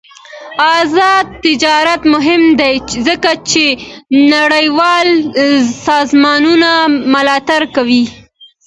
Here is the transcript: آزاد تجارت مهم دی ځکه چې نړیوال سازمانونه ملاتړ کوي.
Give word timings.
آزاد 0.77 1.25
تجارت 1.45 2.01
مهم 2.13 2.43
دی 2.59 2.75
ځکه 3.07 3.31
چې 3.49 3.65
نړیوال 4.33 5.07
سازمانونه 5.87 6.69
ملاتړ 7.13 7.61
کوي. 7.75 8.03